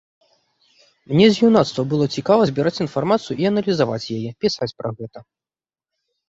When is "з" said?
1.35-1.49